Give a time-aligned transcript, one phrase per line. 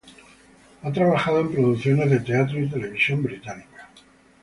[0.81, 3.87] Ha trabajado en producciones de teatro y televisión británica.